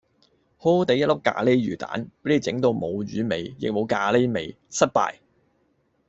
[0.57, 5.17] 好好哋一粒咖喱魚蛋，俾你整到冇魚味亦都冇咖喱味，失敗